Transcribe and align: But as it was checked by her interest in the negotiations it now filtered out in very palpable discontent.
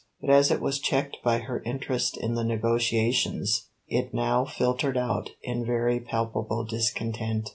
But 0.19 0.31
as 0.31 0.49
it 0.49 0.61
was 0.61 0.79
checked 0.79 1.17
by 1.23 1.37
her 1.37 1.61
interest 1.63 2.17
in 2.17 2.33
the 2.33 2.43
negotiations 2.43 3.67
it 3.87 4.15
now 4.15 4.45
filtered 4.45 4.97
out 4.97 5.29
in 5.43 5.63
very 5.63 5.99
palpable 5.99 6.63
discontent. 6.65 7.49